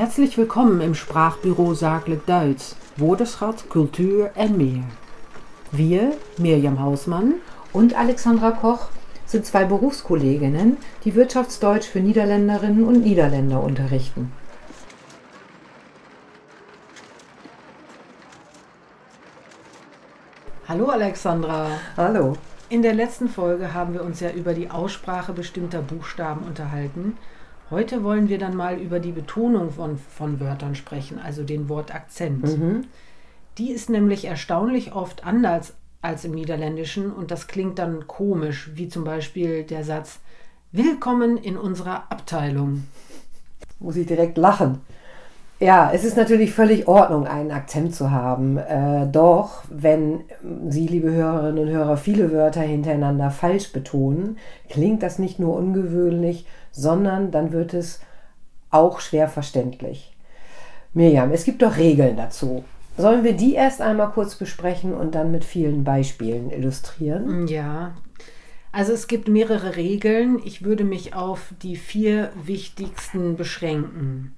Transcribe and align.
Herzlich 0.00 0.38
willkommen 0.38 0.80
im 0.80 0.94
Sprachbüro 0.94 1.74
Zakelijk 1.74 2.24
Duits, 2.24 2.74
Woordenschat, 2.96 3.68
Kultur 3.68 4.30
en 4.34 4.56
meer. 4.56 4.84
Wir, 5.72 6.14
Mirjam 6.38 6.80
Hausmann 6.80 7.34
und 7.74 7.92
Alexandra 7.92 8.52
Koch, 8.52 8.88
sind 9.26 9.44
zwei 9.44 9.66
Berufskolleginnen, 9.66 10.78
die 11.04 11.14
Wirtschaftsdeutsch 11.14 11.84
für 11.84 12.00
Niederländerinnen 12.00 12.84
und 12.84 13.04
Niederländer 13.04 13.62
unterrichten. 13.62 14.32
Hallo 20.66 20.86
Alexandra. 20.86 21.66
Hallo. 21.98 22.38
In 22.70 22.80
der 22.80 22.94
letzten 22.94 23.28
Folge 23.28 23.74
haben 23.74 23.92
wir 23.92 24.02
uns 24.02 24.20
ja 24.20 24.30
über 24.30 24.54
die 24.54 24.70
Aussprache 24.70 25.34
bestimmter 25.34 25.82
Buchstaben 25.82 26.46
unterhalten. 26.46 27.18
Heute 27.70 28.02
wollen 28.02 28.28
wir 28.28 28.38
dann 28.38 28.56
mal 28.56 28.78
über 28.80 28.98
die 28.98 29.12
Betonung 29.12 29.70
von, 29.70 29.96
von 29.96 30.40
Wörtern 30.40 30.74
sprechen, 30.74 31.20
also 31.20 31.44
den 31.44 31.68
Wortakzent. 31.68 32.42
Mhm. 32.42 32.86
Die 33.58 33.70
ist 33.70 33.90
nämlich 33.90 34.24
erstaunlich 34.24 34.92
oft 34.92 35.24
anders 35.24 35.74
als 36.02 36.24
im 36.24 36.32
Niederländischen 36.32 37.12
und 37.12 37.30
das 37.30 37.46
klingt 37.46 37.78
dann 37.78 38.08
komisch, 38.08 38.70
wie 38.74 38.88
zum 38.88 39.04
Beispiel 39.04 39.62
der 39.62 39.84
Satz 39.84 40.18
Willkommen 40.72 41.36
in 41.36 41.56
unserer 41.56 42.10
Abteilung. 42.10 42.84
Muss 43.78 43.96
ich 43.96 44.06
direkt 44.06 44.38
lachen. 44.38 44.80
Ja, 45.60 45.90
es 45.92 46.04
ist 46.04 46.16
natürlich 46.16 46.54
völlig 46.54 46.88
Ordnung, 46.88 47.26
einen 47.26 47.50
Akzent 47.50 47.94
zu 47.94 48.10
haben. 48.10 48.56
Äh, 48.56 49.06
doch, 49.12 49.62
wenn 49.68 50.20
Sie, 50.68 50.86
liebe 50.86 51.10
Hörerinnen 51.10 51.66
und 51.66 51.70
Hörer, 51.70 51.98
viele 51.98 52.32
Wörter 52.32 52.62
hintereinander 52.62 53.30
falsch 53.30 53.70
betonen, 53.70 54.38
klingt 54.70 55.02
das 55.02 55.18
nicht 55.18 55.38
nur 55.38 55.54
ungewöhnlich, 55.54 56.46
sondern 56.70 57.30
dann 57.30 57.52
wird 57.52 57.74
es 57.74 58.00
auch 58.70 59.00
schwer 59.00 59.28
verständlich. 59.28 60.16
Mirjam, 60.94 61.30
es 61.30 61.44
gibt 61.44 61.60
doch 61.60 61.76
Regeln 61.76 62.16
dazu. 62.16 62.64
Sollen 62.96 63.22
wir 63.22 63.34
die 63.34 63.54
erst 63.54 63.82
einmal 63.82 64.10
kurz 64.10 64.36
besprechen 64.36 64.94
und 64.94 65.14
dann 65.14 65.30
mit 65.30 65.44
vielen 65.44 65.84
Beispielen 65.84 66.50
illustrieren? 66.50 67.46
Ja, 67.48 67.92
also 68.72 68.94
es 68.94 69.08
gibt 69.08 69.28
mehrere 69.28 69.76
Regeln. 69.76 70.40
Ich 70.42 70.64
würde 70.64 70.84
mich 70.84 71.14
auf 71.14 71.52
die 71.62 71.76
vier 71.76 72.30
wichtigsten 72.44 73.36
beschränken. 73.36 74.34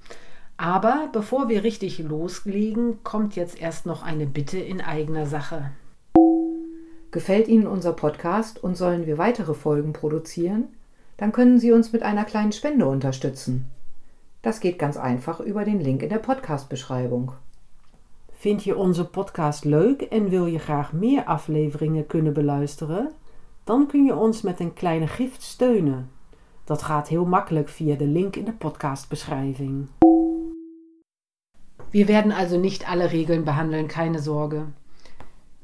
Aber 0.63 1.09
bevor 1.11 1.49
wir 1.49 1.65
richtig 1.65 1.99
loslegen, 1.99 3.03
kommt 3.03 3.35
jetzt 3.35 3.61
erst 3.61 3.85
noch 3.85 4.05
eine 4.05 4.27
Bitte 4.27 4.61
in 4.61 4.81
eigener 4.81 5.27
Sache. 5.27 5.73
Gefällt 7.11 7.49
Ihnen 7.49 7.67
unser 7.67 7.93
Podcast 7.93 8.63
und 8.63 8.77
sollen 8.77 9.05
wir 9.05 9.19
weitere 9.19 9.55
Folgen 9.55 9.93
produzieren? 9.93 10.69
Dann 11.17 11.33
können 11.33 11.59
Sie 11.59 11.73
uns 11.73 11.93
mit 11.93 12.05
einer 12.05 12.23
kleinen 12.23 12.53
Spende 12.53 12.87
unterstützen. 12.87 13.73
Das 14.43 14.61
geht 14.61 14.79
ganz 14.79 14.97
einfach 14.97 15.41
über 15.41 15.65
den 15.65 15.81
Link 15.81 16.01
in 16.01 16.11
der 16.11 16.19
Podcast-Beschreibung. 16.19 17.33
Vind 18.41 18.65
je 18.65 18.77
onze 18.77 19.05
podcast 19.05 19.65
leuk 19.65 20.03
en 20.03 20.31
wil 20.31 20.47
je 20.47 20.59
graag 20.59 20.93
meer 20.93 21.25
afleveringen 21.25 22.07
kunnen 22.07 22.35
beluisteren? 22.35 23.11
Dan 23.65 23.87
kun 23.89 24.05
je 24.05 24.15
ons 24.15 24.43
met 24.43 24.61
een 24.61 24.75
kleine 24.75 25.09
gift 25.09 25.43
steunen. 25.43 26.11
Dat 26.65 26.83
gaat 26.83 27.09
heel 27.09 27.25
makkelijk 27.25 27.69
via 27.69 27.97
de 27.97 28.07
link 28.07 28.37
in 28.37 28.45
de 28.45 28.53
podcastbeschrijving. 28.53 29.89
Wir 31.93 32.09
werden 32.09 32.33
also 32.33 32.59
nicht 32.59 32.91
alle 32.91 33.13
Regeln 33.13 33.45
behandeln, 33.45 33.87
keine 33.87 34.19
Sorge. 34.19 34.69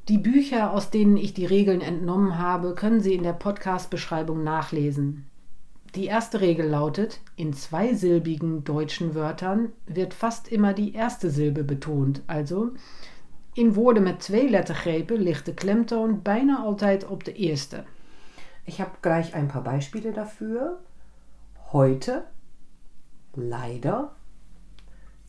Die 0.07 0.19
Bücher, 0.19 0.71
aus 0.71 0.91
denen 0.91 1.17
ich 1.17 1.33
die 1.33 1.47
Regeln 1.47 1.81
entnommen 1.81 2.37
habe, 2.37 2.75
können 2.75 3.01
Sie 3.01 3.15
in 3.15 3.23
der 3.23 3.33
Podcast-Beschreibung 3.33 4.43
nachlesen. 4.43 5.25
Die 5.95 6.05
erste 6.05 6.39
Regel 6.41 6.67
lautet, 6.67 7.19
in 7.35 7.53
zweisilbigen 7.53 8.63
deutschen 8.63 9.15
Wörtern 9.15 9.71
wird 9.87 10.13
fast 10.13 10.51
immer 10.51 10.73
die 10.73 10.93
erste 10.93 11.31
Silbe 11.31 11.63
betont. 11.63 12.21
Also, 12.27 12.73
in 13.55 13.75
woorden 13.75 14.03
met 14.03 14.19
twee 14.19 14.47
lettergrepen 14.47 15.17
ligt 15.19 15.47
de 15.47 15.53
klemtoon 15.53 16.21
bijna 16.21 16.59
altijd 16.59 17.07
op 17.07 17.23
de 17.23 17.33
eerste. 17.33 17.85
Ich 18.65 18.79
habe 18.79 18.91
gleich 19.01 19.33
ein 19.33 19.47
paar 19.47 19.63
Beispiele 19.63 20.11
dafür. 20.11 20.77
Heute, 21.71 22.25
leider, 23.33 24.11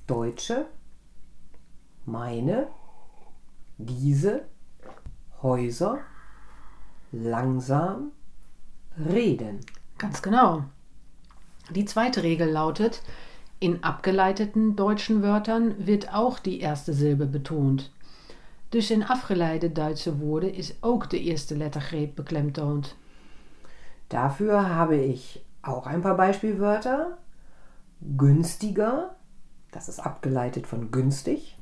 Deutsche, 0.06 0.66
meine, 2.10 2.69
diese, 3.78 4.47
Häuser, 5.43 6.00
langsam, 7.12 8.12
reden. 8.98 9.60
Ganz 9.98 10.21
genau. 10.21 10.65
Die 11.71 11.84
zweite 11.84 12.22
Regel 12.22 12.50
lautet, 12.50 13.03
in 13.59 13.82
abgeleiteten 13.84 14.76
deutschen 14.76 15.22
Wörtern 15.22 15.87
wird 15.87 16.12
auch 16.12 16.38
die 16.38 16.60
erste 16.60 16.93
Silbe 16.93 17.26
betont. 17.26 17.93
Dus 18.71 18.91
in 18.91 19.03
afgeleide 19.03 19.71
Duitse 19.71 20.21
woorden 20.21 20.54
is 20.54 20.77
ook 20.82 21.10
de 21.10 21.21
eerste 21.21 21.54
lettergreep 21.54 22.16
beklemtoond. 22.16 22.97
Dafür 24.09 24.75
habe 24.75 24.97
ich 24.97 25.44
auch 25.62 25.87
ein 25.87 26.03
paar 26.03 26.16
Beispielwörter. 26.16 27.19
Günstiger, 28.16 29.16
das 29.72 29.88
ist 29.88 30.00
abgeleitet 30.00 30.66
von 30.66 30.91
günstig 30.91 31.56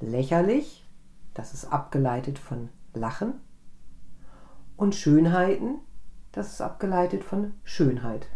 lächerlich, 0.00 0.84
das 1.34 1.54
ist 1.54 1.66
abgeleitet 1.66 2.38
von 2.38 2.68
Lachen, 2.94 3.34
und 4.76 4.94
Schönheiten, 4.94 5.78
das 6.32 6.52
ist 6.52 6.60
abgeleitet 6.60 7.24
von 7.24 7.54
Schönheit. 7.64 8.28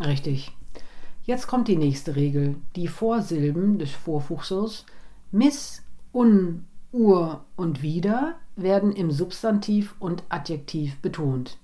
Richtig. 0.00 0.50
Jetzt 1.24 1.46
kommt 1.46 1.68
die 1.68 1.76
nächste 1.76 2.16
Regel. 2.16 2.56
Die 2.74 2.88
Vorsilben 2.88 3.78
des 3.78 3.90
Vorfuchsels 3.90 4.86
miss, 5.30 5.82
un, 6.12 6.64
ur 6.92 7.44
und 7.56 7.82
wieder 7.82 8.36
werden 8.56 8.92
im 8.92 9.10
Substantiv 9.10 9.94
und 9.98 10.22
Adjektiv 10.28 11.00
betont. 11.00 11.58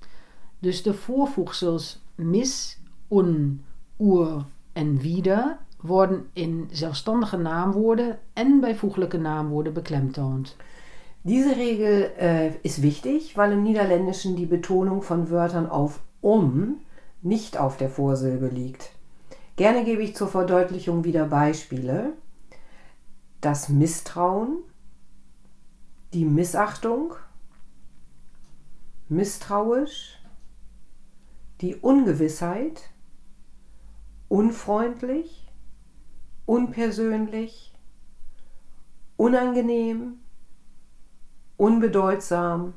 Dus 0.61 0.83
de 0.83 0.93
voorvoegsels 0.93 2.01
mis, 2.17 2.77
un, 3.09 3.65
ur 3.99 4.47
en 4.75 5.03
wieder 5.03 5.59
worden 5.81 6.31
in 6.33 6.69
zelfstandige 6.73 7.37
naamwoorden 7.37 8.19
en 8.33 8.61
bijvoeglijke 8.61 9.19
naamwoorden 9.19 9.73
beklemtoond. 9.75 10.57
Diese 11.23 11.57
Regel 11.57 12.11
äh, 12.19 12.53
ist 12.63 12.83
wichtig, 12.83 13.37
weil 13.37 13.53
im 13.53 13.63
Niederländischen 13.63 14.37
die 14.37 14.47
Betonung 14.47 15.03
von 15.03 15.31
Wörtern 15.31 15.69
auf 15.69 16.01
um 16.21 16.81
nicht 17.23 17.59
auf 17.59 17.77
der 17.77 17.91
Vorsilbe 17.91 18.49
liegt. 18.49 18.93
Gerne 19.57 19.85
gebe 19.85 20.03
ich 20.03 20.17
zur 20.17 20.29
Verdeutlichung 20.29 21.05
wieder 21.05 21.27
Beispiele. 21.27 22.15
Das 23.43 23.69
Misstrauen, 23.69 24.59
die 26.15 26.25
Missachtung, 26.25 27.15
misstrauisch, 29.09 30.19
die 31.61 31.77
Ungewissheit, 31.77 32.91
unfreundlich, 34.29 35.40
unpersönlich, 36.51 37.73
unangenehm, 39.17 40.15
unbedeutsam 41.57 42.75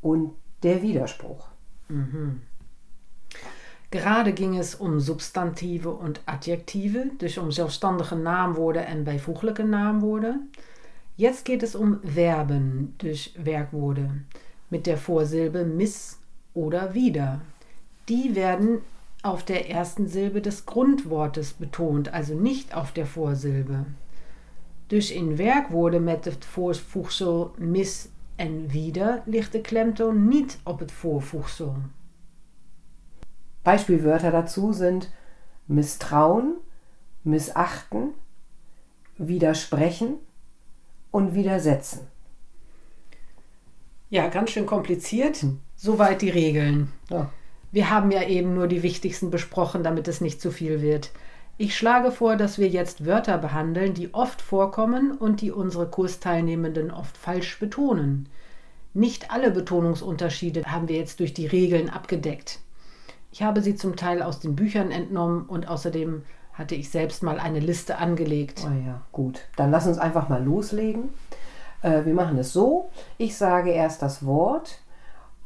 und 0.00 0.32
der 0.64 0.82
Widerspruch. 0.82 1.46
Mhm. 1.86 2.40
Gerade 3.92 4.32
ging 4.32 4.58
es 4.58 4.74
um 4.74 4.98
Substantive 4.98 5.90
und 5.90 6.20
Adjektive, 6.26 7.12
dus 7.18 7.38
um 7.38 7.52
zelfstandige 7.52 8.16
naamwoorden 8.16 8.86
en 8.86 9.04
bijvoeglijke 9.04 9.62
naamwoorden. 9.64 10.50
Jetzt 11.14 11.44
geht 11.44 11.62
es 11.62 11.76
um 11.76 12.00
Verben, 12.02 12.94
dus 12.98 13.32
Werkwoorden, 13.36 14.26
mit 14.68 14.86
der 14.86 14.98
Vorsilbe 14.98 15.64
miss 15.64 16.18
oder 16.54 16.92
wieder. 16.92 17.40
Die 18.08 18.34
werden 18.34 18.80
auf 19.22 19.44
der 19.44 19.68
ersten 19.68 20.08
Silbe 20.08 20.40
des 20.40 20.66
Grundwortes 20.66 21.52
betont, 21.52 22.12
also 22.12 22.34
nicht 22.34 22.74
auf 22.74 22.92
der 22.92 23.06
Vorsilbe. 23.06 23.84
Dus 24.86 25.10
in 25.10 25.36
werkwoorden 25.36 26.04
met 26.04 26.24
het 26.24 26.44
voorvoegsel 26.44 27.54
mis 27.58 28.08
en 28.36 28.66
wieder 28.68 29.22
ligt 29.24 29.52
de 29.52 29.60
klemtoon 29.60 30.28
niet 30.28 30.58
op 30.64 30.78
het 30.78 30.92
voorvoegsel. 30.92 31.76
Beispielwörter 33.62 34.30
dazu 34.30 34.72
sind 34.72 35.10
misstrauen, 35.64 36.54
missachten, 37.22 38.14
widersprechen 39.16 40.18
und 41.10 41.34
widersetzen. 41.34 42.08
Ja, 44.08 44.28
ganz 44.28 44.50
schön 44.50 44.66
kompliziert. 44.66 45.40
Hm. 45.40 45.60
Soweit 45.76 46.20
die 46.20 46.30
Regeln. 46.30 46.92
Ja. 47.08 47.30
Wir 47.72 47.90
haben 47.90 48.10
ja 48.10 48.22
eben 48.22 48.54
nur 48.54 48.66
die 48.66 48.82
wichtigsten 48.82 49.30
besprochen, 49.30 49.82
damit 49.82 50.08
es 50.08 50.20
nicht 50.20 50.40
zu 50.40 50.50
viel 50.50 50.82
wird. 50.82 51.10
Ich 51.56 51.76
schlage 51.76 52.10
vor, 52.10 52.36
dass 52.36 52.58
wir 52.58 52.68
jetzt 52.68 53.04
Wörter 53.04 53.36
behandeln, 53.38 53.94
die 53.94 54.14
oft 54.14 54.40
vorkommen 54.40 55.12
und 55.12 55.40
die 55.40 55.52
unsere 55.52 55.86
Kursteilnehmenden 55.86 56.90
oft 56.90 57.16
falsch 57.16 57.58
betonen. 57.58 58.28
Nicht 58.94 59.30
alle 59.30 59.50
Betonungsunterschiede 59.50 60.64
haben 60.64 60.88
wir 60.88 60.96
jetzt 60.96 61.20
durch 61.20 61.34
die 61.34 61.46
Regeln 61.46 61.90
abgedeckt. 61.90 62.60
Ich 63.30 63.42
habe 63.42 63.60
sie 63.60 63.76
zum 63.76 63.94
Teil 63.94 64.22
aus 64.22 64.40
den 64.40 64.56
Büchern 64.56 64.90
entnommen 64.90 65.42
und 65.46 65.68
außerdem 65.68 66.22
hatte 66.54 66.74
ich 66.74 66.90
selbst 66.90 67.22
mal 67.22 67.38
eine 67.38 67.60
Liste 67.60 67.98
angelegt. 67.98 68.66
Oh 68.66 68.86
ja, 68.86 69.02
gut. 69.12 69.42
Dann 69.56 69.70
lass 69.70 69.86
uns 69.86 69.98
einfach 69.98 70.28
mal 70.28 70.42
loslegen. 70.42 71.10
Äh, 71.82 72.04
wir 72.04 72.14
machen 72.14 72.38
es 72.38 72.52
so. 72.52 72.90
Ich 73.18 73.36
sage 73.36 73.70
erst 73.70 74.02
das 74.02 74.26
Wort, 74.26 74.80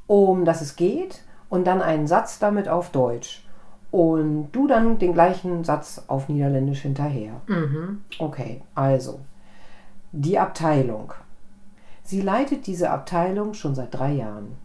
um 0.06 0.44
das 0.44 0.60
es 0.60 0.76
geht, 0.76 1.22
und 1.54 1.68
dann 1.68 1.82
einen 1.82 2.08
Satz 2.08 2.40
damit 2.40 2.68
auf 2.68 2.90
Deutsch. 2.90 3.46
Und 3.92 4.50
du 4.50 4.66
dann 4.66 4.98
den 4.98 5.12
gleichen 5.12 5.62
Satz 5.62 6.02
auf 6.08 6.28
Niederländisch 6.28 6.80
hinterher. 6.82 7.42
Mhm. 7.46 8.02
Okay, 8.18 8.62
also. 8.74 9.20
Die 10.10 10.36
Abteilung. 10.36 11.12
Sie 12.02 12.20
leitet 12.20 12.66
diese 12.66 12.90
Abteilung 12.90 13.54
schon 13.54 13.76
seit 13.76 13.94
drei 13.94 14.14
Jahren. 14.14 14.56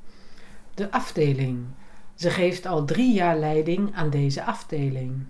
De 0.79 0.91
afdeling. 0.91 1.67
Ze 2.15 2.31
geeft 2.31 2.65
al 2.65 2.85
drie 2.85 3.13
jaar 3.13 3.37
leiding 3.37 3.95
aan 3.95 4.09
deze 4.09 4.45
afdeling. 4.45 5.27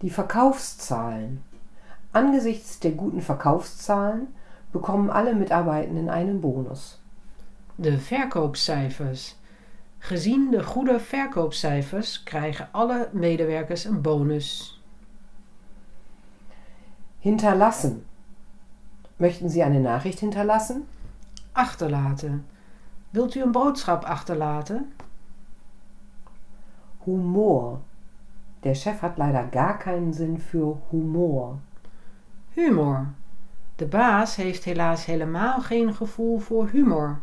Die 0.00 0.10
Verkaufszahlen. 0.10 1.42
Angesichts 2.12 2.80
der 2.80 2.92
guten 2.92 3.20
Verkaufszahlen 3.20 4.28
bekommen 4.72 5.10
alle 5.10 5.34
Mitarbeitenden 5.34 6.08
einen 6.08 6.40
Bonus. 6.40 7.03
De 7.74 7.98
verkoopcijfers. 7.98 9.36
Gezien 9.98 10.50
de 10.50 10.62
goede 10.62 11.00
verkoopcijfers 11.00 12.22
krijgen 12.22 12.68
alle 12.72 13.08
medewerkers 13.12 13.84
een 13.84 14.00
bonus. 14.00 14.82
Hinterlassen. 17.18 18.06
Möchten 19.16 19.50
Sie 19.50 19.62
eine 19.62 19.78
Nachricht 19.78 20.18
hinterlassen? 20.18 20.88
Achterlaten. 21.52 22.46
Wilt 23.10 23.34
u 23.34 23.42
een 23.42 23.52
boodschap 23.52 24.04
achterlaten? 24.04 24.92
Humor. 27.04 27.80
Der 28.60 28.74
Chef 28.74 29.00
hat 29.00 29.16
leider 29.16 29.48
gar 29.50 29.78
keinen 29.78 30.12
Sinn 30.12 30.38
für 30.38 30.76
Humor. 30.90 31.58
Humor. 32.54 33.06
De 33.76 33.86
baas 33.86 34.36
heeft 34.36 34.64
helaas 34.64 35.04
helemaal 35.04 35.60
geen 35.60 35.94
gevoel 35.94 36.38
voor 36.38 36.68
humor. 36.68 37.20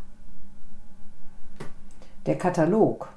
Der 2.25 2.37
Katalog. 2.37 3.09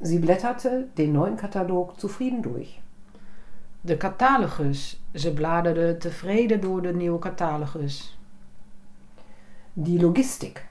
Sie 0.00 0.18
blätterte 0.18 0.88
den 0.96 1.12
neuen 1.12 1.36
Katalog 1.36 1.98
zufrieden 1.98 2.42
durch. 2.42 2.80
De 3.80 3.96
catalogus. 3.96 5.00
Ze 5.14 5.32
bladerde 5.32 5.96
tevreden 5.98 6.60
door 6.60 6.82
de 6.82 6.92
nieuwe 6.92 7.18
catalogus. 7.18 8.18
Die 9.72 9.98
Logistik. 9.98 10.68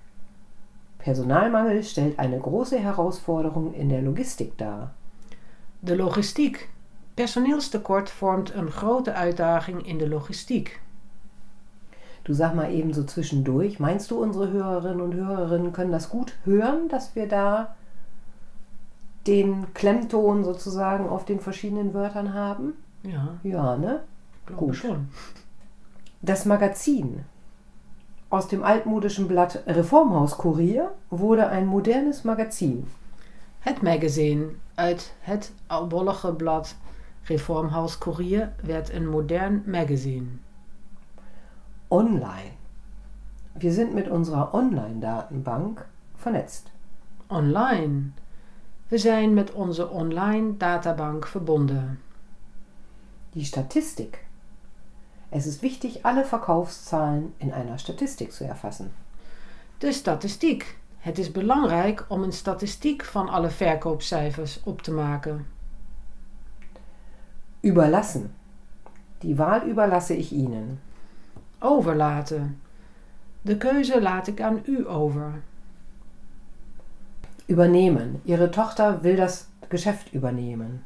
Personalmangel 0.98 1.84
stellt 1.84 2.20
eine 2.20 2.40
große 2.40 2.80
Herausforderung 2.80 3.74
in 3.74 3.90
der 3.90 4.02
Logistik 4.02 4.58
dar. 4.58 4.94
De 5.80 5.96
logistiek. 5.96 6.70
Personeelstekort 7.14 8.10
vormt 8.10 8.54
een 8.54 8.72
grote 8.72 9.14
uitdaging 9.14 9.88
in 9.88 9.98
de 9.98 10.08
logistiek. 10.08 10.82
Du 12.24 12.34
sag 12.34 12.54
mal 12.56 12.72
eben 12.72 12.94
so 12.94 13.04
zwischendurch, 13.04 13.80
meinst 13.80 14.12
du, 14.12 14.22
unsere 14.22 14.52
Hörerinnen 14.52 15.02
und 15.02 15.14
Hörerinnen 15.16 15.74
können 15.74 15.92
das 15.92 16.10
gut 16.10 16.34
hören, 16.46 16.88
dass 16.90 17.16
wir 17.16 17.28
da 17.28 17.76
den 19.28 19.74
Klemmton 19.74 20.44
sozusagen 20.44 21.08
auf 21.10 21.26
den 21.26 21.40
verschiedenen 21.40 21.94
Wörtern 21.94 22.34
haben? 22.34 22.74
Ja, 23.04 23.40
Ja, 23.44 23.78
ne? 23.78 24.02
glaube 24.46 24.66
Gut. 24.68 24.76
schon. 24.76 25.08
Das 26.22 26.46
Magazin. 26.46 27.26
Aus 28.30 28.48
dem 28.48 28.64
altmodischen 28.64 29.28
Blatt 29.28 29.64
Reformhaus 29.68 30.38
Kurier 30.38 30.92
wurde 31.10 31.48
ein 31.48 31.66
modernes 31.66 32.24
Magazin. 32.24 32.88
Het 33.62 33.82
magazine 33.84 34.50
uit 34.76 35.14
het 35.22 35.52
oudbollige 35.68 36.34
blad 36.34 36.76
Reformhaus 37.26 37.98
Courier 37.98 38.52
werd 38.64 38.94
een 38.94 39.08
modern 39.10 39.64
magazine. 39.66 40.26
Online. 41.92 42.54
Wir 43.54 43.74
sind 43.74 43.94
mit 43.94 44.08
unserer 44.08 44.54
Online-Datenbank 44.54 45.86
vernetzt. 46.16 46.72
Online. 47.28 48.12
We 48.88 48.98
zijn 48.98 49.34
met 49.34 49.52
onze 49.52 49.90
online 49.90 50.58
databank 50.58 51.28
verbonden. 51.28 52.00
Die 53.34 53.44
Statistik. 53.44 54.26
Es 55.30 55.46
ist 55.46 55.62
wichtig, 55.62 56.04
alle 56.04 56.24
Verkaufszahlen 56.24 57.34
in 57.38 57.52
einer 57.52 57.78
Statistik 57.78 58.32
zu 58.32 58.46
erfassen. 58.46 58.94
De 59.78 59.92
statistiek. 59.92 60.78
Het 60.98 61.18
is 61.18 61.32
belangrijk 61.32 62.06
om 62.08 62.24
een 62.24 62.34
statistiek 62.34 63.04
van 63.04 63.30
alle 63.30 63.50
verkoopcijfers 63.50 64.62
op 64.64 64.82
te 64.82 64.92
maken. 64.92 65.48
Überlassen. 67.66 68.34
Die 69.18 69.36
Wahl 69.36 69.70
überlasse 69.70 70.16
ich 70.16 70.32
Ihnen. 70.32 70.90
Overlaten. 71.64 72.62
De 73.42 73.58
keuze 73.58 74.02
laat 74.02 74.28
ik 74.28 74.42
aan 74.42 74.62
u 74.66 74.90
over. 74.90 75.42
Übernehmen. 77.50 78.22
Ihre 78.24 78.50
Tochter 78.50 79.02
will 79.02 79.16
das 79.16 79.48
Geschäft 79.68 80.14
übernehmen. 80.14 80.84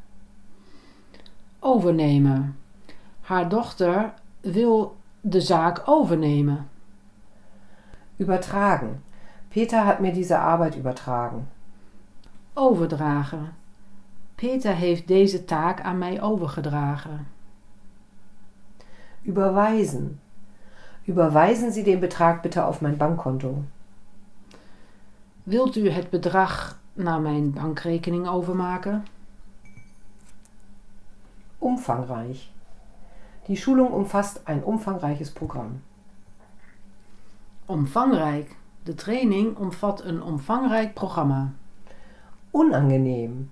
Overnemen. 1.60 2.58
Haar 3.22 3.50
dochter 3.50 4.14
wil 4.42 4.96
de 5.22 5.42
zaak 5.42 5.82
overnemen. 5.86 6.70
Übertragen. 8.18 9.04
Peter 9.50 9.86
hat 9.86 10.00
mir 10.00 10.14
diese 10.14 10.38
Arbeit 10.40 10.76
übertragen. 10.76 11.48
Overdragen. 12.54 13.54
Peter 14.36 14.76
heeft 14.76 15.08
deze 15.08 15.46
taak 15.46 15.82
aan 15.82 15.98
mij 15.98 16.22
overgedragen. 16.22 17.28
Überweisen. 19.26 20.20
Überweisen 21.06 21.72
Sie 21.72 21.84
den 21.84 22.00
Betrag 22.00 22.42
bitte 22.42 22.66
auf 22.66 22.82
mein 22.82 22.98
Bankkonto. 22.98 23.64
Wilt 25.44 25.76
u 25.76 25.90
het 25.90 26.10
bedrag 26.10 26.80
naar 26.94 27.22
mijn 27.22 27.54
bankrekening 27.54 28.28
overmaken? 28.28 29.06
Umfangreich. 31.60 32.50
Die 33.48 33.56
Schulung 33.56 33.94
umfasst 33.94 34.42
ein 34.46 34.64
umfangreiches 34.64 35.32
Programm. 35.32 35.82
Omvangrijk. 37.68 38.56
De 38.84 38.96
training 38.96 39.58
omvat 39.58 40.04
een 40.04 40.22
omvangrijk 40.22 40.94
programma. 40.94 41.52
Unangenehm. 42.52 43.50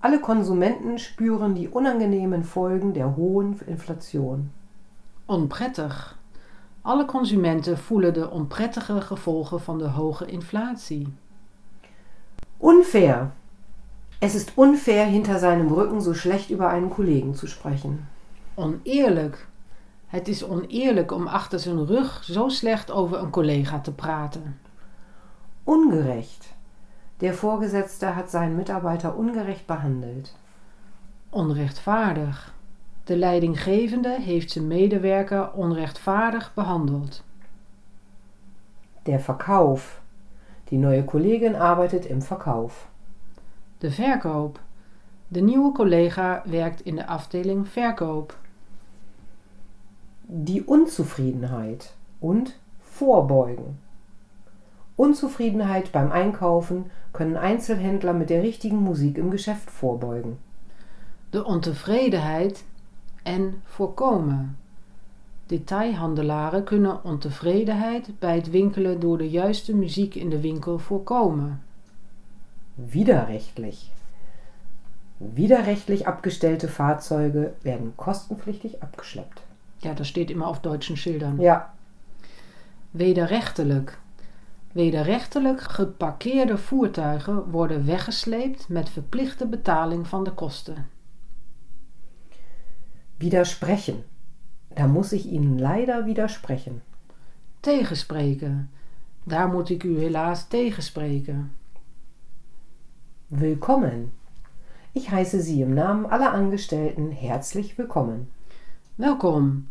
Alle 0.00 0.20
Konsumenten 0.20 0.98
spüren 0.98 1.54
die 1.54 1.74
unangenehmen 1.74 2.44
Folgen 2.44 2.92
der 2.92 3.16
hohen 3.16 3.60
Inflation. 3.66 4.50
Onprettig. 5.26 6.21
Alle 6.82 7.04
consumenten 7.04 7.78
voelen 7.78 8.14
de 8.14 8.30
onprettige 8.30 9.00
gevolgen 9.00 9.60
van 9.60 9.78
de 9.78 9.88
hoge 9.88 10.26
inflatie. 10.26 11.14
Unfair. 12.58 13.32
Es 14.18 14.34
ist 14.34 14.52
unfair, 14.54 15.06
hinter 15.06 15.38
seinem 15.38 15.72
Rücken 15.72 16.00
so 16.00 16.14
schlecht 16.14 16.50
über 16.50 16.68
einen 16.68 16.90
Kollegen 16.90 17.34
zu 17.34 17.46
sprechen. 17.46 18.08
Oneerlijk. 18.54 19.46
Het 20.06 20.28
is 20.28 20.44
oneerlijk 20.44 21.12
om 21.12 21.26
achter 21.26 21.58
zijn 21.58 21.86
rug 21.86 22.24
zo 22.24 22.48
slecht 22.48 22.90
over 22.90 23.18
een 23.18 23.30
collega 23.30 23.80
te 23.80 23.92
praten. 23.92 24.58
Ungerecht. 25.64 26.54
Der 27.16 27.34
Vorgesetzte 27.34 28.06
hat 28.06 28.30
seinen 28.30 28.56
Mitarbeiter 28.56 29.18
ungerecht 29.18 29.66
behandelt. 29.66 30.36
Onrechtvaardig. 31.30 32.54
De 33.04 33.16
leidinggevende 33.16 34.20
heeft 34.20 34.50
zijn 34.50 34.66
medewerker 34.66 35.52
onrechtvaardig 35.52 36.54
behandeld. 36.54 37.24
Der 39.02 39.20
Verkauf. 39.20 40.00
Die 40.64 40.78
neue 40.78 41.04
Kollegin 41.04 41.54
arbeitet 41.54 42.04
im 42.04 42.22
Verkauf. 42.22 42.88
De 43.78 43.90
verkoop. 43.90 44.60
De 45.28 45.40
nieuwe 45.40 45.72
collega 45.72 46.42
werkt 46.46 46.80
in 46.80 46.96
de 46.96 47.06
afdeling 47.06 47.68
verkoop. 47.68 48.36
Die 50.22 50.64
Unzufriedenheit 50.64 51.96
und 52.18 52.60
Vorbeugen. 52.80 53.78
Unzufriedenheit 54.94 55.92
beim 55.92 56.12
Einkaufen 56.12 56.90
können 57.12 57.36
Einzelhändler 57.36 58.12
mit 58.12 58.30
der 58.30 58.42
richtigen 58.42 58.82
Musik 58.82 59.18
im 59.18 59.30
Geschäft 59.30 59.70
vorbeugen. 59.70 60.38
De 61.30 61.44
ontevredenheid 61.44 62.64
en 63.22 63.62
voorkomen. 63.64 64.58
Detailhandelaren 65.46 66.64
kunnen 66.64 67.04
ontevredenheid 67.04 68.18
bij 68.18 68.34
het 68.34 68.50
winkelen 68.50 69.00
door 69.00 69.18
de 69.18 69.30
juiste 69.30 69.74
muziek 69.74 70.14
in 70.14 70.30
de 70.30 70.40
winkel 70.40 70.78
voorkomen. 70.78 71.62
Widerrechtlich. 72.74 73.90
Widerrechtlich 75.16 76.02
abgestellte 76.02 76.68
Fahrzeuge 76.68 77.52
werden 77.62 77.92
kostenpflichtig 77.94 78.72
abgeschleppt. 78.78 79.42
Ja, 79.76 79.92
dat 79.92 80.06
steht 80.06 80.30
immer 80.30 80.46
auf 80.46 80.60
deutschen 80.60 80.96
Schildern. 80.96 81.40
Ja, 81.40 81.74
Wederrechtelijk. 82.92 83.98
Wederrechtelijk 84.72 85.60
geparkeerde 85.60 86.58
voertuigen 86.58 87.50
worden 87.50 87.86
weggesleept 87.86 88.68
met 88.68 88.90
verplichte 88.90 89.46
betaling 89.46 90.06
van 90.06 90.24
de 90.24 90.32
kosten. 90.32 90.88
Widersprechen. 93.22 94.02
Da 94.74 94.88
muss 94.88 95.12
ich 95.12 95.26
Ihnen 95.26 95.56
leider 95.56 96.06
widersprechen. 96.06 96.82
Tegenspreken. 97.60 98.68
Daar 99.24 99.48
moet 99.48 99.70
ik 99.70 99.84
u 99.84 99.98
helaas 99.98 100.48
tegenspreken. 100.48 101.52
Willkommen. 103.28 104.12
Ich 104.92 105.10
heiße 105.10 105.40
Sie 105.40 105.62
im 105.62 105.74
Namen 105.74 106.06
aller 106.10 106.32
Angestellten 106.32 107.12
herzlich 107.12 107.78
willkommen. 107.78 108.28
Welkom. 108.96 109.68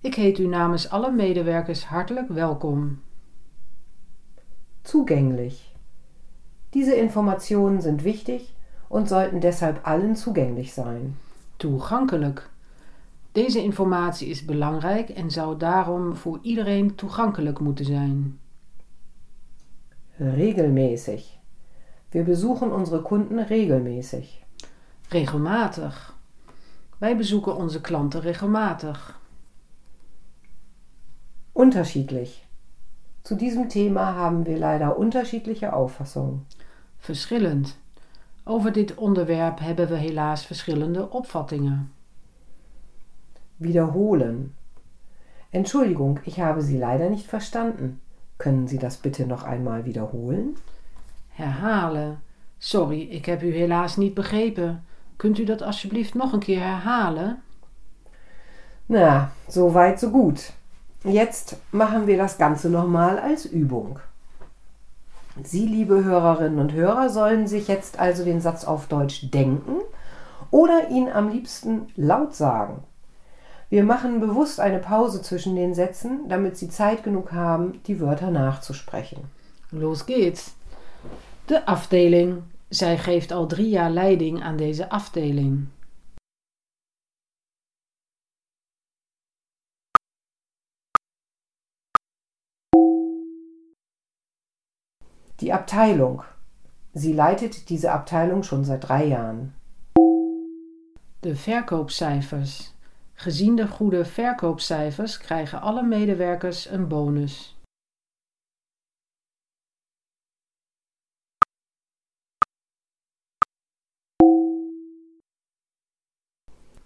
Ik 0.00 0.14
heet 0.14 0.38
u 0.38 0.46
namens 0.46 0.90
alle 0.90 1.12
medewerkers 1.12 1.84
hartelijk 1.84 2.28
welkom. 2.28 3.00
Zugänglich. 4.82 5.72
Diese 6.74 6.94
Informationen 6.94 7.80
sind 7.80 8.02
wichtig 8.02 8.54
und 8.88 9.08
sollten 9.08 9.40
deshalb 9.40 9.86
allen 9.86 10.16
zugänglich 10.16 10.72
sein. 10.74 11.16
Toegankelijk. 11.58 12.50
Deze 13.38 13.62
informatie 13.62 14.28
is 14.28 14.44
belangrijk 14.44 15.08
en 15.08 15.30
zou 15.30 15.56
daarom 15.56 16.16
voor 16.16 16.38
iedereen 16.42 16.94
toegankelijk 16.94 17.60
moeten 17.60 17.84
zijn. 17.84 18.38
Regelmäßig. 20.16 21.38
Wir 22.08 22.24
besuchen 22.24 22.72
unsere 22.72 23.02
Kunden 23.02 23.46
regelmäßig. 23.46 24.42
Regelmatig. 25.08 26.16
Wij 26.98 27.16
bezoeken 27.16 27.56
onze 27.56 27.80
klanten 27.80 28.20
regelmatig. 28.20 29.20
Unterschiedlich. 31.52 32.46
Zu 33.22 33.36
diesem 33.36 33.68
Thema 33.68 34.14
haben 34.14 34.44
wir 34.44 34.58
leider 34.58 34.98
unterschiedliche 34.98 35.72
Auffassungen. 35.72 36.46
Verschillend. 36.96 37.78
Over 38.44 38.72
dit 38.72 38.94
onderwerp 38.94 39.58
hebben 39.58 39.88
we 39.88 39.96
helaas 39.96 40.46
verschillende 40.46 41.10
opvattingen. 41.10 41.96
Wiederholen. 43.58 44.54
Entschuldigung, 45.50 46.20
ich 46.24 46.40
habe 46.40 46.62
Sie 46.62 46.78
leider 46.78 47.10
nicht 47.10 47.26
verstanden. 47.26 48.00
Können 48.38 48.68
Sie 48.68 48.78
das 48.78 48.98
bitte 48.98 49.26
noch 49.26 49.42
einmal 49.42 49.84
wiederholen? 49.84 50.56
Herhalen. 51.30 52.18
Sorry, 52.58 53.02
ik 53.02 53.26
heb 53.26 53.42
u 53.42 53.52
helaas 53.52 53.96
niet 53.96 54.14
begrepen. 54.14 54.84
Kunt 55.16 55.38
u 55.38 55.44
dat 55.44 55.62
alsjeblieft 55.62 56.14
nog 56.14 56.32
een 56.32 56.38
keer 56.40 56.60
herhalen? 56.60 57.42
Na, 58.86 59.30
so 59.48 59.72
weit, 59.72 59.98
so 59.98 60.10
gut. 60.10 60.52
Jetzt 61.04 61.56
machen 61.70 62.06
wir 62.06 62.16
das 62.16 62.36
Ganze 62.36 62.68
nochmal 62.68 63.18
als 63.18 63.52
Übung. 63.52 64.00
Sie, 65.42 65.66
liebe 65.66 66.04
Hörerinnen 66.04 66.58
und 66.58 66.72
Hörer, 66.72 67.08
sollen 67.08 67.46
sich 67.46 67.68
jetzt 67.68 67.98
also 67.98 68.24
den 68.24 68.40
Satz 68.40 68.64
auf 68.64 68.86
Deutsch 68.86 69.30
denken 69.30 69.76
oder 70.50 70.88
ihn 70.88 71.08
am 71.08 71.28
liebsten 71.28 71.86
laut 71.96 72.34
sagen. 72.34 72.82
Wir 73.70 73.84
machen 73.84 74.18
bewusst 74.20 74.60
eine 74.60 74.78
Pause 74.78 75.20
zwischen 75.20 75.54
den 75.54 75.74
Sätzen, 75.74 76.26
damit 76.28 76.56
Sie 76.56 76.70
Zeit 76.70 77.02
genug 77.02 77.32
haben, 77.32 77.82
die 77.82 78.00
Wörter 78.00 78.30
nachzusprechen. 78.30 79.30
Los 79.70 80.06
geht's. 80.06 80.54
De 81.46 81.66
afdeling. 81.66 82.42
Zij 82.70 82.98
geeft 82.98 83.32
al 83.32 83.46
drie 83.46 83.68
jaar 83.68 83.90
leiding 83.90 84.42
aan 84.42 84.56
deze 84.56 84.90
afdeling. 84.90 85.68
Die 95.40 95.52
Abteilung. 95.52 96.24
Sie 96.94 97.14
leitet 97.14 97.68
diese 97.68 97.90
Abteilung 97.92 98.42
schon 98.42 98.64
seit 98.64 98.82
drei 98.82 99.06
Jahren. 99.06 99.54
De 101.20 101.36
verkoopcijfers. 101.36 102.77
Gezien 103.20 103.56
de 103.56 103.68
goede 103.68 104.04
verkoopcijfers 104.04 105.18
krijgen 105.18 105.60
alle 105.60 105.82
medewerkers 105.82 106.66
een 106.66 106.88
bonus. 106.88 107.56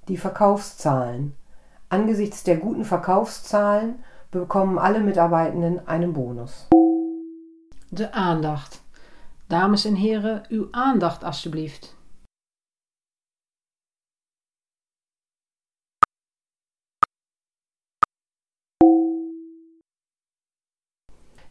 Die 0.04 0.20
Verkaufszahlen. 0.20 1.36
Angesichts 1.88 2.42
der 2.42 2.56
guten 2.56 2.84
Verkaufszahlen 2.84 4.04
bekommen 4.30 4.78
alle 4.78 5.00
Mitarbeitenden 5.00 5.86
einen 5.86 6.12
Bonus. 6.12 6.68
De 7.88 8.12
aandacht. 8.12 8.82
Dames 9.46 9.84
en 9.84 9.94
heren, 9.94 10.42
uw 10.48 10.68
aandacht 10.70 11.24
alstublieft. 11.24 11.96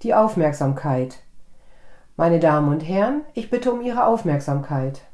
Die 0.04 0.16
Aufmerksamkeit. 0.16 1.22
Meine 2.16 2.40
Damen 2.40 2.70
und 2.70 2.80
Herren, 2.82 3.22
ich 3.34 3.52
bitte 3.52 3.72
um 3.72 3.82
Ihre 3.82 4.06
Aufmerksamkeit. 4.06 5.08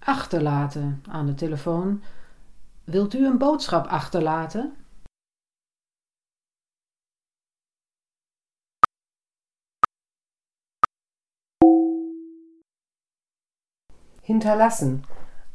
Achterlaten 0.00 1.02
aan 1.08 1.26
de 1.26 1.34
telefoon. 1.34 2.02
Wilt 2.84 3.14
u 3.14 3.26
een 3.26 3.38
boodschap 3.38 3.86
achterlaten? 3.86 4.76
Hinterlassen. 14.20 15.04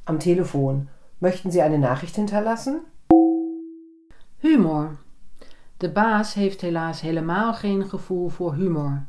Am 0.05 0.17
Telefon. 0.17 0.89
Möchten 1.19 1.51
Sie 1.51 1.61
eine 1.61 1.77
Nachricht 1.77 2.15
hinterlassen? 2.15 2.81
Humor. 4.41 4.97
De 5.83 5.91
baas 5.91 6.33
heeft 6.33 6.61
helaas 6.61 7.01
helemaal 7.01 7.53
geen 7.53 7.89
gevoel 7.89 8.29
voor 8.29 8.53
humor. 8.53 9.05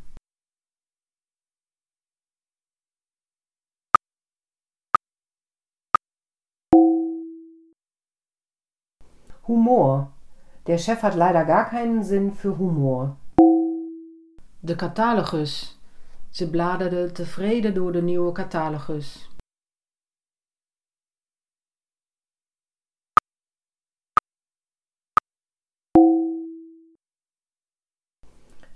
Humor. 9.44 10.10
Der 10.62 10.78
Chef 10.78 11.00
hat 11.00 11.14
leider 11.14 11.44
gar 11.44 11.68
keinen 11.68 12.04
Sinn 12.04 12.32
für 12.32 12.56
Humor. 12.56 13.16
De 14.60 14.76
catalogus. 14.76 15.80
Ze 16.30 16.50
bladerde 16.50 17.12
tevreden 17.12 17.74
door 17.74 17.92
de 17.92 18.02
nieuwe 18.02 18.32
catalogus. 18.32 19.33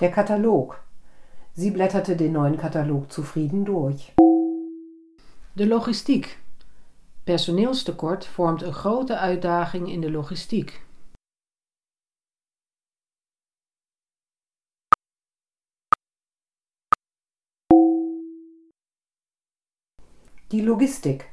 Der 0.00 0.12
Katalog. 0.12 0.80
Sie 1.54 1.72
blätterte 1.72 2.14
den 2.14 2.32
neuen 2.32 2.56
Katalog 2.56 3.10
zufrieden 3.10 3.64
durch. 3.64 4.14
De 5.54 5.66
logistiek. 5.66 6.38
Personeelstekort 7.24 8.24
vormt 8.24 8.62
een 8.62 8.72
grote 8.72 9.18
uitdaging 9.18 9.88
in 9.88 10.00
de 10.00 10.10
logistiek. 10.10 10.86
Die 20.50 20.62
Logistik. 20.62 21.30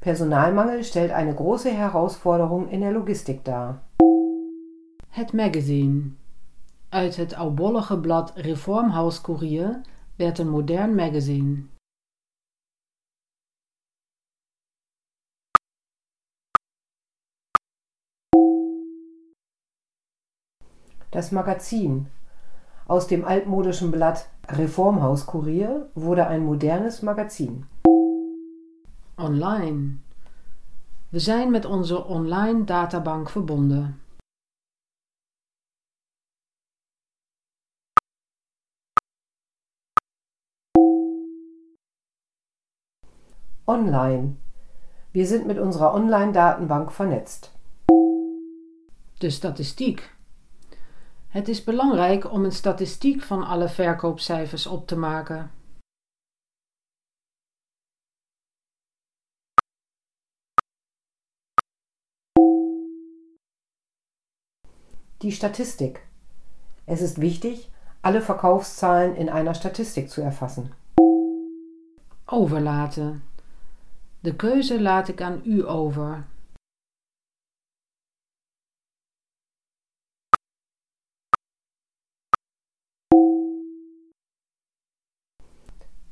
Personalmangel 0.00 0.84
stellt 0.84 1.10
eine 1.10 1.34
große 1.34 1.70
Herausforderung 1.70 2.68
in 2.68 2.80
der 2.80 2.92
Logistik 2.92 3.44
dar. 3.44 3.82
Het 5.08 5.32
magazine. 5.32 6.23
Uit 6.94 7.16
het 7.16 7.34
oudbollige 7.34 7.98
blad 7.98 8.32
Reformhaus 8.34 9.20
Courier 9.20 9.80
werd 10.16 10.38
een 10.38 10.48
modern 10.48 10.94
magazine. 10.94 11.62
Das 21.08 21.30
Magazin. 21.30 22.06
Aus 22.86 23.06
dem 23.06 23.24
altmodischen 23.24 23.90
Blatt 23.90 24.30
Reformhaus 24.40 25.24
Kurier 25.24 25.90
wurde 25.94 26.26
ein 26.26 26.44
modernes 26.44 27.00
Magazin. 27.00 27.64
Online. 29.16 29.96
We 31.08 31.18
zijn 31.18 31.50
met 31.50 31.64
onze 31.64 32.04
online 32.04 32.64
databank 32.64 33.30
verbonden. 33.30 34.03
Online. 43.66 44.36
Wir 45.12 45.26
sind 45.26 45.46
mit 45.46 45.58
unserer 45.58 45.94
Online-Datenbank 45.94 46.92
vernetzt. 46.92 47.50
De 49.18 49.30
statistiek. 49.30 50.14
Het 51.28 51.48
is 51.48 51.64
belangrijk 51.64 52.32
om 52.32 52.44
een 52.44 52.52
statistiek 52.52 53.22
van 53.22 53.46
alle 53.46 53.68
verkoopcijfers 53.68 54.66
op 54.66 54.86
te 54.86 54.96
maken. 54.96 55.50
die 65.24 65.32
Statistik. 65.32 66.06
Es 66.86 67.00
ist 67.00 67.18
wichtig, 67.18 67.70
alle 68.02 68.20
Verkaufszahlen 68.20 69.16
in 69.16 69.30
einer 69.30 69.54
Statistik 69.54 70.10
zu 70.10 70.20
erfassen. 70.20 70.72
Overlaten. 72.26 73.22
De 74.24 74.36
keuze 74.36 74.82
laat 74.82 75.08
ik 75.08 75.20
aan 75.20 75.40
u 75.44 75.68
over. 75.68 76.26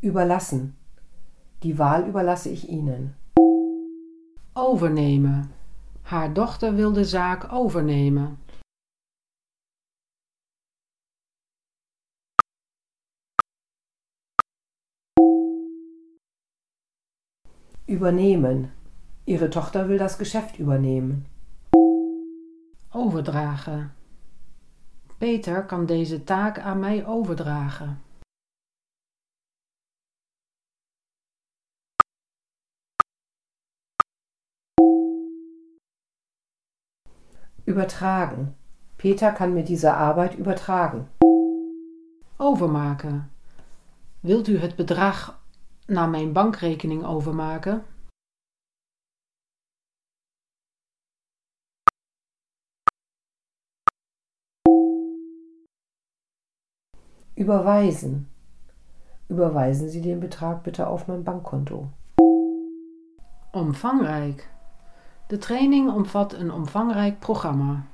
Überlassen. 0.04 0.76
Die 1.59 1.78
Wahl 1.78 2.07
überlasse 2.09 2.50
ich 2.50 2.69
Ihnen. 2.69 3.16
Overnemen. 4.52 5.50
Haar 6.02 6.33
dochter 6.33 6.75
wil 6.75 6.92
de 6.92 7.04
zaak 7.04 7.52
overnemen. 7.52 8.41
Übernehmen. 17.92 18.72
Ihre 19.26 19.50
Tochter 19.50 19.87
will 19.87 19.99
das 19.99 20.16
Geschäft 20.16 20.58
übernehmen. 20.58 21.26
Overdragen. 22.90 23.90
Peter 25.18 25.62
kan 25.62 25.87
deze 25.87 26.25
taak 26.25 26.58
aan 26.58 26.80
mij 26.80 27.06
overdragen. 27.06 28.00
Übertragen. 37.64 38.54
Peter 38.96 39.32
kann 39.32 39.52
mir 39.52 39.64
diese 39.64 39.92
Arbeit 39.92 40.34
übertragen. 40.38 41.08
Overmaken. 42.38 43.30
Wilt 44.20 44.49
u 44.49 44.58
het 44.58 44.76
bedrag 44.76 45.41
naar 45.92 46.08
mijn 46.08 46.32
bankrekening 46.32 47.04
overmaken? 47.04 47.84
Überweisen. 57.38 58.28
Überweisen 59.30 59.88
Sie 59.88 60.00
den 60.00 60.20
Betrag 60.20 60.62
bitte 60.62 60.87
auf 60.87 61.06
mein 61.06 61.22
Bankkonto. 61.25 61.90
Omvangrijk. 63.50 64.50
De 65.26 65.38
training 65.38 65.92
omvat 65.92 66.32
een 66.32 66.52
omvangrijk 66.52 67.18
programma. 67.18 67.87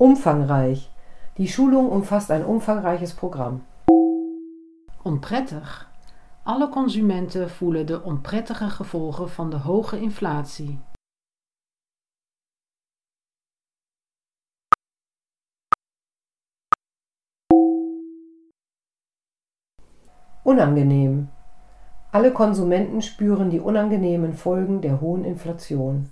Umfangreich. 0.00 0.92
Die 1.38 1.48
Schulung 1.48 1.88
umfasst 1.88 2.30
ein 2.30 2.44
umfangreiches 2.44 3.14
Programm. 3.14 3.64
Onprettig. 5.02 5.88
Alle 6.44 6.68
consumenten 6.68 7.50
voelen 7.50 7.86
de 7.86 8.02
onprettige 8.02 8.70
gevolgen 8.70 9.28
van 9.28 9.50
de 9.50 9.56
hoge 9.56 10.00
inflatie. 10.00 10.78
Unangenehm. 20.44 21.28
Alle 22.10 22.32
Konsumenten 22.32 23.02
spüren 23.02 23.48
die 23.48 23.60
unangenehmen 23.60 24.34
Folgen 24.34 24.80
der 24.80 25.00
hohen 25.00 25.24
Inflation. 25.24 26.08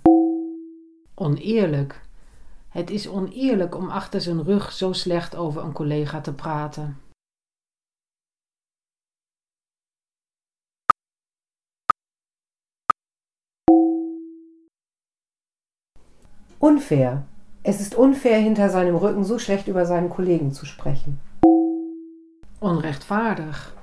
Oneerlijk. 1.15 2.06
Het 2.77 2.89
is 2.89 3.07
oneerlijk 3.07 3.75
om 3.75 3.89
achter 3.89 4.21
zijn 4.21 4.43
rug 4.43 4.71
zo 4.71 4.93
slecht 4.93 5.35
over 5.35 5.63
een 5.63 5.71
collega 5.71 6.21
te 6.21 6.33
praten. 6.33 6.97
Unfair. 16.61 17.23
Es 17.61 17.79
ist 17.79 17.97
unfair, 17.97 18.41
hinter 18.41 18.69
seinem 18.69 18.95
Rücken 18.95 19.25
so 19.25 19.37
schlecht 19.37 19.67
über 19.67 19.85
seinen 19.85 20.09
Kollegen 20.09 20.53
zu 20.53 20.65
sprechen. 20.65 21.21
Onrechtvaardig. 22.59 23.75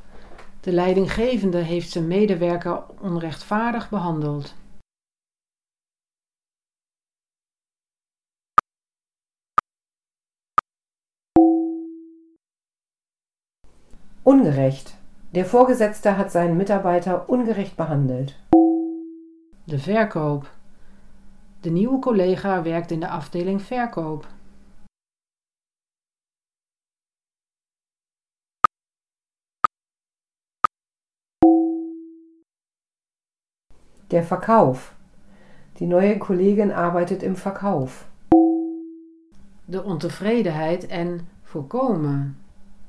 De 0.60 0.72
leidinggevende 0.72 1.58
heeft 1.58 1.90
zijn 1.90 2.06
medewerker 2.06 2.82
onrechtvaardig 3.00 3.88
behandeld. 3.88 4.54
Ungerecht. 14.26 14.96
Der 15.34 15.44
Vorgesetzte 15.44 16.16
hat 16.16 16.32
seinen 16.32 16.56
Mitarbeiter 16.56 17.28
ungerecht 17.28 17.76
behandelt. 17.76 18.34
De 19.66 19.78
verkoop. 19.78 20.50
De 21.60 21.70
nieuwe 21.70 21.98
collega 21.98 22.62
werkt 22.62 22.90
in 22.90 23.00
de 23.00 23.08
afdeling 23.08 23.60
verkoop. 23.60 24.26
Der 34.10 34.24
Verkauf. 34.24 34.94
Die 35.78 35.86
neue 35.86 36.18
Kollegin 36.18 36.72
arbeitet 36.72 37.22
im 37.22 37.36
Verkauf. 37.36 38.08
De 39.66 39.82
ontevredenheid 39.84 40.86
en 40.86 41.28
voorkomen. 41.42 42.43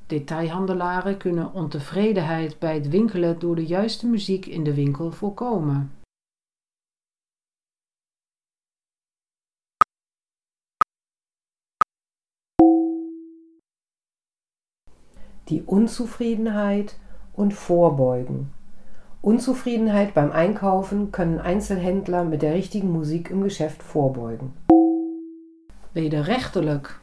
Detailhandelaren 0.06 1.16
kunnen 1.16 1.52
ontevredenheid 1.52 2.58
bij 2.58 2.74
het 2.74 2.88
winkelen 2.88 3.38
door 3.38 3.54
de 3.54 3.66
juiste 3.66 4.06
muziek 4.06 4.46
in 4.46 4.64
de 4.64 4.74
winkel 4.74 5.12
voorkomen. 5.12 5.90
Die 15.44 15.62
Unzufriedenheit 15.66 16.98
und 17.32 17.54
Vorbeugen. 17.54 18.52
Unzufriedenheit 19.20 20.12
beim 20.12 20.30
Einkaufen 20.30 21.10
können 21.10 21.40
Einzelhändler 21.40 22.24
mit 22.24 22.42
der 22.42 22.52
richtigen 22.52 22.90
Musik 22.90 23.30
im 23.30 23.42
Geschäft 23.42 23.82
vorbeugen. 23.82 24.52
Wederrechtelijk. 25.92 27.00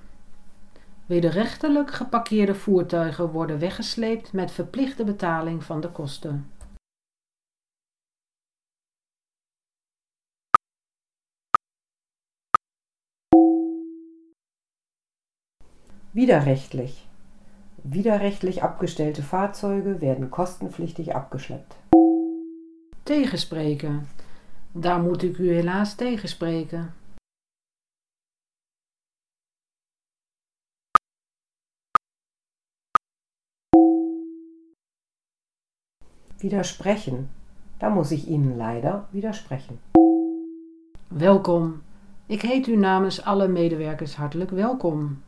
Wederrechtelijk 1.13 1.91
geparkeerde 1.91 2.55
voertuigen 2.55 3.31
worden 3.31 3.59
weggesleept 3.59 4.33
met 4.33 4.51
verplichte 4.51 5.03
betaling 5.03 5.63
van 5.63 5.81
de 5.81 5.91
kosten. 5.91 6.51
Widerrechtlich. 16.11 17.07
Widerrechtlich 17.75 18.61
abgestellte 18.61 19.23
Fahrzeuge 19.23 19.97
werden 19.97 20.29
kostenpflichtig 20.29 21.07
abgeschleppt. 21.07 21.75
Tegenspreken. 23.03 24.07
Daar 24.71 25.01
moet 25.01 25.23
ik 25.23 25.37
u 25.37 25.51
helaas 25.53 25.95
tegenspreken. 25.95 26.93
Widersprechen. 36.43 37.29
Da 37.79 37.89
muss 37.89 38.11
ich 38.11 38.27
Ihnen 38.27 38.57
leider 38.57 39.07
widersprechen. 39.11 39.79
Welkom. 41.09 41.81
Ik 42.27 42.41
heet 42.41 42.67
u 42.67 42.75
namens 42.75 43.25
alle 43.25 43.47
medewerkers 43.47 44.15
hartelijk 44.15 44.51
welkom. 44.51 45.21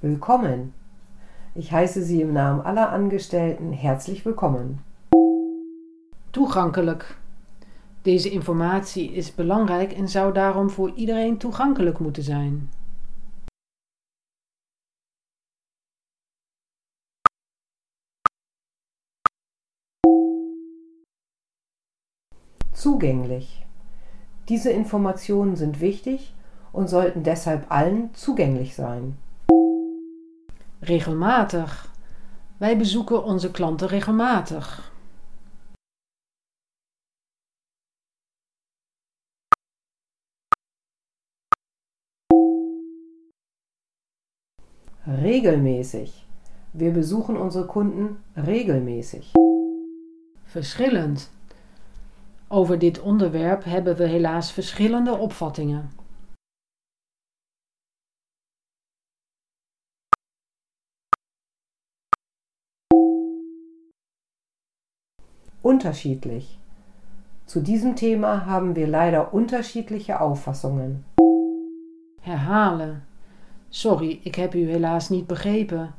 Willkommen. 0.00 0.74
Ich 1.54 1.70
heiße 1.70 2.02
Sie 2.02 2.20
im 2.20 2.32
Namen 2.32 2.64
aller 2.64 2.90
Angestellten 2.90 3.72
herzlich 3.72 4.24
willkommen. 4.24 4.82
Toegankelijk. 6.32 7.19
Deze 8.02 8.30
informatie 8.30 9.12
is 9.12 9.34
belangrijk 9.34 9.92
en 9.92 10.08
zou 10.08 10.32
daarom 10.32 10.70
voor 10.70 10.92
iedereen 10.94 11.36
toegankelijk 11.38 11.98
moeten 11.98 12.22
zijn. 12.22 12.70
Zugänglich. 22.72 23.66
Diese 24.44 24.70
Informationen 24.70 25.56
sind 25.56 25.80
wichtig 25.80 26.32
und 26.72 26.88
sollten 26.88 27.22
deshalb 27.22 27.64
allen 27.68 28.10
zugänglich 28.14 28.74
sein. 28.74 29.18
Regelmatig. 30.80 31.92
Wij 32.56 32.78
bezoeken 32.78 33.24
onze 33.24 33.50
klanten 33.50 33.88
regelmatig. 33.88 34.92
Regelmäßig. 45.20 46.26
Wir 46.72 46.92
besuchen 46.92 47.36
unsere 47.36 47.66
Kunden 47.66 48.22
regelmäßig. 48.36 49.34
Verschillend. 50.46 51.28
Over 52.48 52.78
dit 52.78 52.98
onderwerp 53.02 53.66
hebben 53.66 53.98
we 53.98 54.06
helaas 54.06 54.50
verschillende 54.50 55.20
opvattingen. 55.20 55.90
Unterschiedlich. 65.60 66.58
Zu 67.44 67.60
diesem 67.60 67.94
Thema 67.94 68.46
haben 68.46 68.74
wir 68.74 68.86
leider 68.86 69.34
unterschiedliche 69.34 70.18
Auffassungen. 70.20 71.04
Herhalen. 72.22 73.09
Sorry, 73.72 74.20
ik 74.22 74.34
heb 74.34 74.54
u 74.54 74.70
helaas 74.70 75.08
niet 75.08 75.26
begrepen. 75.26 75.94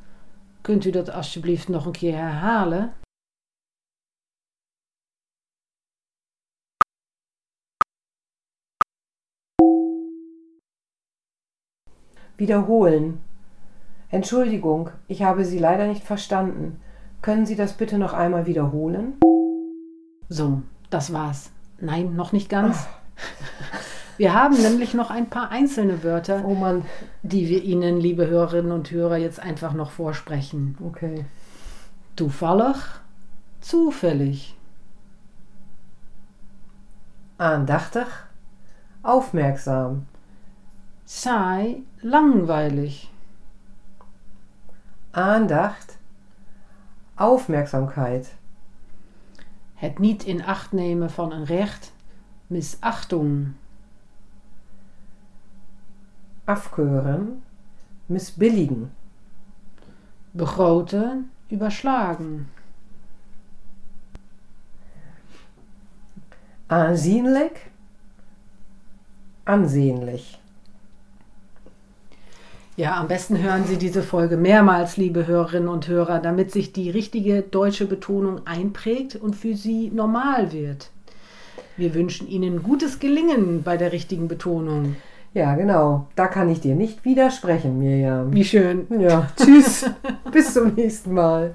Kunt 0.60 0.84
u 0.84 0.90
dat 0.90 1.10
alsjeblieft 1.10 1.68
nog 1.68 1.86
een 1.86 1.92
keer 1.92 2.14
herhalen? 2.14 2.92
Wiederholen. 12.36 13.22
Entschuldigung, 14.08 14.90
ich 15.06 15.22
habe 15.22 15.44
Sie 15.44 15.58
leider 15.58 15.86
nicht 15.86 16.04
verstanden. 16.04 16.82
Können 17.20 17.46
Sie 17.46 17.56
das 17.56 17.76
bitte 17.76 17.98
noch 17.98 18.12
einmal 18.12 18.44
wiederholen? 18.44 19.18
So, 20.28 20.62
das 20.88 21.12
war's. 21.12 21.50
Nein, 21.78 22.14
noch 22.14 22.32
nicht 22.32 22.48
ganz. 22.48 22.86
Wir 24.18 24.34
haben 24.34 24.60
nämlich 24.60 24.94
noch 24.94 25.10
ein 25.10 25.28
paar 25.28 25.50
einzelne 25.50 26.02
Wörter, 26.02 26.44
Oh 26.44 26.82
die 27.22 27.48
wir 27.48 27.62
Ihnen, 27.62 27.98
liebe 28.00 28.26
Hörerinnen 28.26 28.72
und 28.72 28.90
Hörer, 28.90 29.16
jetzt 29.16 29.40
einfach 29.40 29.72
noch 29.72 29.90
vorsprechen. 29.90 30.76
okay. 30.84 31.24
Toevallig, 32.16 32.76
zufällig, 33.60 34.54
Aandachtig, 37.38 38.06
aufmerksam, 39.02 40.06
saai, 41.04 41.82
langweilig, 42.00 43.10
Aandacht, 45.12 45.98
Aufmerksamkeit, 47.16 48.34
het 49.74 49.98
niet 49.98 50.24
in 50.24 50.44
acht 50.44 50.72
nemen 50.72 51.10
van 51.10 51.32
een 51.32 51.44
recht, 51.44 51.92
misachtung, 52.46 53.54
afkeuren, 56.46 57.42
missbilligen, 58.08 58.90
begroten, 60.32 61.30
überschlagen, 61.48 62.48
aanzienlijk, 66.68 67.70
ansehnlich. 69.44 70.38
Ja, 72.76 72.96
am 72.98 73.06
besten 73.06 73.36
hören 73.42 73.66
Sie 73.66 73.76
diese 73.76 74.02
Folge 74.02 74.38
mehrmals, 74.38 74.96
liebe 74.96 75.26
Hörerinnen 75.26 75.68
und 75.68 75.88
Hörer, 75.88 76.20
damit 76.20 76.50
sich 76.50 76.72
die 76.72 76.88
richtige 76.88 77.42
deutsche 77.42 77.84
Betonung 77.84 78.46
einprägt 78.46 79.14
und 79.14 79.36
für 79.36 79.54
Sie 79.54 79.90
normal 79.90 80.52
wird. 80.52 80.90
Wir 81.76 81.92
wünschen 81.94 82.26
Ihnen 82.28 82.62
gutes 82.62 82.98
Gelingen 82.98 83.62
bei 83.62 83.76
der 83.76 83.92
richtigen 83.92 84.26
Betonung. 84.26 84.96
Ja, 85.34 85.54
genau. 85.54 86.08
Da 86.14 86.26
kann 86.26 86.50
ich 86.50 86.60
dir 86.60 86.74
nicht 86.74 87.04
widersprechen, 87.04 87.78
Mirjam. 87.78 88.32
Wie 88.32 88.44
schön. 88.44 88.86
Ja, 89.00 89.28
tschüss. 89.36 89.90
Bis 90.30 90.52
zum 90.52 90.74
nächsten 90.74 91.14
Mal. 91.14 91.54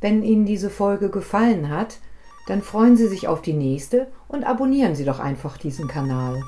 Wenn 0.00 0.22
Ihnen 0.22 0.46
diese 0.46 0.70
Folge 0.70 1.10
gefallen 1.10 1.68
hat, 1.68 1.98
dann 2.46 2.62
freuen 2.62 2.96
Sie 2.96 3.06
sich 3.06 3.28
auf 3.28 3.42
die 3.42 3.52
nächste 3.52 4.06
und 4.28 4.44
abonnieren 4.44 4.94
Sie 4.94 5.04
doch 5.04 5.20
einfach 5.20 5.58
diesen 5.58 5.88
Kanal. 5.88 6.42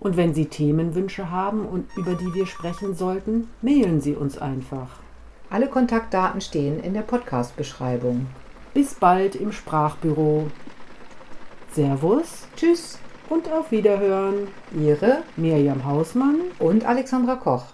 Und 0.00 0.16
wenn 0.16 0.34
Sie 0.34 0.46
Themenwünsche 0.46 1.30
haben 1.30 1.66
und 1.66 1.86
über 1.96 2.14
die 2.14 2.32
wir 2.34 2.46
sprechen 2.46 2.94
sollten, 2.94 3.48
mailen 3.60 4.00
Sie 4.00 4.14
uns 4.14 4.38
einfach. 4.38 5.00
Alle 5.50 5.68
Kontaktdaten 5.68 6.40
stehen 6.40 6.80
in 6.80 6.94
der 6.94 7.02
Podcast-Beschreibung. 7.02 8.26
Bis 8.72 8.94
bald 8.94 9.36
im 9.36 9.52
Sprachbüro. 9.52 10.48
Servus 11.72 12.48
Tschüss, 12.56 12.98
und 13.28 13.50
auf 13.52 13.70
Wiederhören. 13.70 14.48
Ihre 14.78 15.18
Mirjam 15.36 15.84
Hausmann 15.84 16.36
und 16.58 16.84
Alexandra 16.84 17.36
Koch. 17.36 17.73